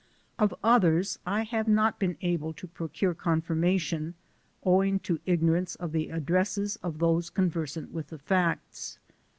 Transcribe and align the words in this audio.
Of 0.39 0.55
others, 0.63 1.19
I 1.27 1.43
have 1.43 1.67
not 1.67 1.99
been 1.99 2.17
able 2.21 2.53
to 2.53 2.65
procure 2.65 3.13
confirma 3.13 3.79
tion, 3.79 4.15
owing 4.63 4.97
to 5.01 5.19
ignorance, 5.27 5.75
of 5.75 5.91
the 5.91 6.09
address 6.09 6.75
of 6.77 6.97
those 6.97 7.29
conversant 7.29 7.91
with 7.93 8.07
the 8.07 8.17
facts. 8.17 8.97